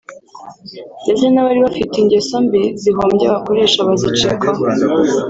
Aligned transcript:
ndetse 1.03 1.25
n’abari 1.29 1.59
bafite 1.65 1.93
ingeso 1.97 2.35
mbi 2.45 2.63
zihombya 2.81 3.25
abakoresha 3.29 3.87
bazicikaho 3.87 4.61